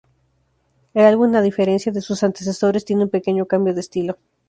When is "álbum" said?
1.05-1.35